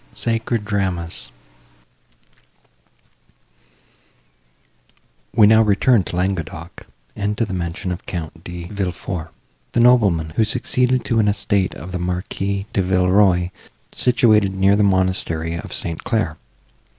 SACRED 0.13 0.65
DRAMAS 0.65 1.27
We 5.35 5.45
now 5.45 5.61
return 5.61 6.03
to 6.05 6.15
Languedoc 6.15 6.87
and 7.15 7.37
to 7.37 7.45
the 7.45 7.53
mention 7.53 7.91
of 7.91 8.07
Count 8.07 8.43
De 8.43 8.65
Villefort, 8.71 9.29
the 9.73 9.79
nobleman, 9.79 10.31
who 10.31 10.43
succeeded 10.43 11.05
to 11.05 11.19
an 11.19 11.27
estate 11.27 11.75
of 11.75 11.91
the 11.91 11.99
Marquis 11.99 12.65
De 12.73 12.81
Villeroi 12.81 13.51
situated 13.93 14.55
near 14.55 14.75
the 14.75 14.81
monastery 14.81 15.53
of 15.53 15.71
St. 15.71 16.03
Claire. 16.03 16.35